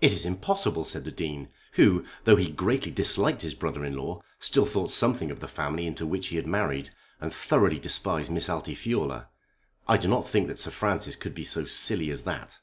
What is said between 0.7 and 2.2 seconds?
said the Dean, who,